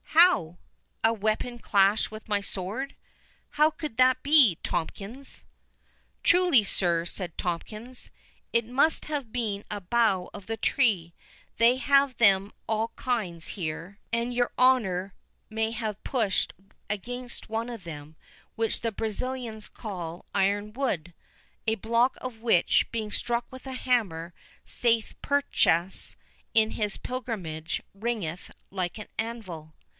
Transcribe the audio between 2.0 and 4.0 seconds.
with my sword?—How could